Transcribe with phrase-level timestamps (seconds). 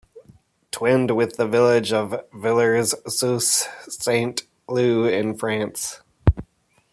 [0.71, 6.01] Twinned with the village of Villers-sous-Saint-Leu in France.